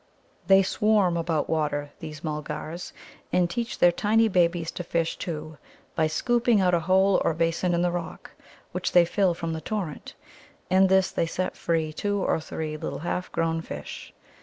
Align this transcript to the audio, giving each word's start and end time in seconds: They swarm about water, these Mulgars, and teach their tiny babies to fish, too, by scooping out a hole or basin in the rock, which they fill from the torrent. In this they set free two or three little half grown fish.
They 0.47 0.63
swarm 0.63 1.15
about 1.15 1.47
water, 1.47 1.91
these 1.99 2.23
Mulgars, 2.23 2.91
and 3.31 3.47
teach 3.47 3.77
their 3.77 3.91
tiny 3.91 4.27
babies 4.27 4.71
to 4.71 4.83
fish, 4.83 5.15
too, 5.15 5.59
by 5.93 6.07
scooping 6.07 6.59
out 6.59 6.73
a 6.73 6.79
hole 6.79 7.21
or 7.23 7.35
basin 7.35 7.75
in 7.75 7.83
the 7.83 7.91
rock, 7.91 8.31
which 8.71 8.93
they 8.93 9.05
fill 9.05 9.35
from 9.35 9.53
the 9.53 9.61
torrent. 9.61 10.15
In 10.71 10.87
this 10.87 11.11
they 11.11 11.27
set 11.27 11.55
free 11.55 11.93
two 11.93 12.19
or 12.23 12.39
three 12.39 12.77
little 12.77 13.01
half 13.05 13.31
grown 13.31 13.61
fish. 13.61 14.11